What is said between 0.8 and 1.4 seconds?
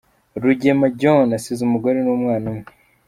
John